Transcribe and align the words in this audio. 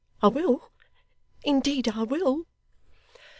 I 0.23 0.29
will: 0.29 0.71
indeed 1.43 1.89
I 1.89 2.01
will! 2.01 2.47